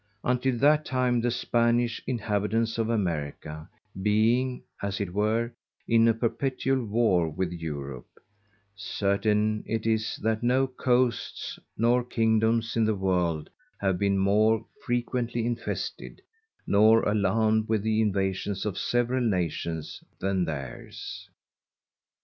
[0.23, 3.69] Until that time the Spanish Inhabitants of_ America
[4.01, 5.51] being, as it were,
[5.87, 8.07] in a perpetual War with Europe,
[8.75, 15.45] _certain it is that no Coasts nor Kingdoms in the World have been more frequently
[15.45, 16.23] infested
[16.65, 21.29] nor alarm'd with the invasions of several Nations than theirs.